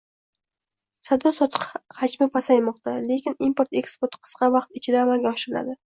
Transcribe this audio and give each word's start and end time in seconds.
Savdo 1.05 1.29
-sotiq 1.35 1.63
xaƶmi 1.97 2.25
pasajmoqda, 2.35 2.91
lekin 3.09 3.39
import 3.47 3.77
eksporti 3.83 4.17
qisqa 4.23 4.45
vaqt 4.57 4.75
ichida 4.79 4.99
amalga 5.05 5.35
oshiriladi 5.39 5.79